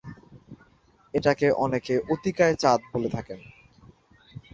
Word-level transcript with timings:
এটাকে 1.13 1.47
অনেকে 1.55 1.93
অতিকায় 2.09 2.55
চাঁদ 2.55 2.79
বলে 2.93 3.09
থাকেন। 3.09 3.39